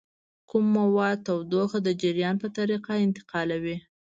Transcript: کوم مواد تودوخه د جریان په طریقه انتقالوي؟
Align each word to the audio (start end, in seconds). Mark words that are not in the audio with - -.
کوم 0.49 0.65
مواد 0.75 1.17
تودوخه 1.27 1.79
د 1.83 1.89
جریان 2.01 2.35
په 2.43 2.47
طریقه 2.57 2.93
انتقالوي؟ 3.05 3.77